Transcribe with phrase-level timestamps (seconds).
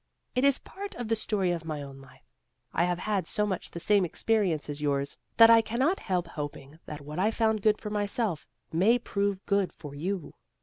[0.33, 2.25] It is part of the story of my own life.
[2.73, 6.79] I have had so much the same experience as yours that I cannot help hoping
[6.87, 10.33] that what I found good for myself, may prove good for you."